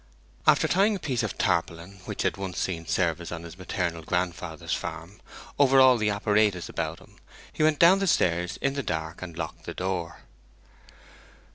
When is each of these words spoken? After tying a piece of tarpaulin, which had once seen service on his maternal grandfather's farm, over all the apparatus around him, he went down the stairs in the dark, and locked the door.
After 0.47 0.67
tying 0.67 0.95
a 0.95 0.99
piece 0.99 1.21
of 1.21 1.37
tarpaulin, 1.37 1.99
which 2.05 2.23
had 2.23 2.35
once 2.35 2.57
seen 2.57 2.87
service 2.87 3.31
on 3.31 3.43
his 3.43 3.55
maternal 3.55 4.01
grandfather's 4.01 4.73
farm, 4.73 5.21
over 5.59 5.79
all 5.79 5.97
the 5.99 6.09
apparatus 6.09 6.71
around 6.71 6.97
him, 6.97 7.17
he 7.53 7.61
went 7.61 7.77
down 7.77 7.99
the 7.99 8.07
stairs 8.07 8.57
in 8.63 8.73
the 8.73 8.81
dark, 8.81 9.21
and 9.21 9.37
locked 9.37 9.65
the 9.65 9.75
door. 9.75 10.21